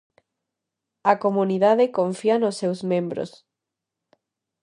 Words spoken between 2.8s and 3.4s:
membros.